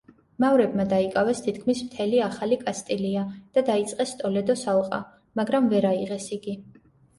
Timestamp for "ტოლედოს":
4.25-4.67